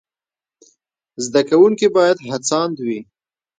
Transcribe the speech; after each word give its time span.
زده 1.25 1.41
کوونکي 1.49 1.87
باید 1.95 2.17
هڅاند 2.29 2.75
وي. 2.85 2.99